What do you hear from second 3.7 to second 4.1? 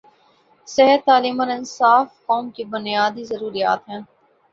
ہیں۔